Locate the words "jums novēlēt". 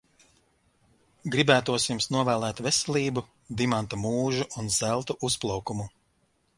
1.91-2.63